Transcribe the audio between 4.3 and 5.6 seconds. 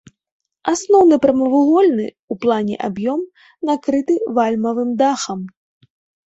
вальмавым дахам.